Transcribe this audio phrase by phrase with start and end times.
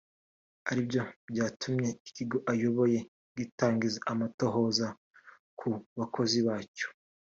[0.69, 2.99] aribyo byatumye ikigo ayoboye
[3.37, 4.87] gitangiza amatohoza
[5.59, 6.87] ku bakozi bacyo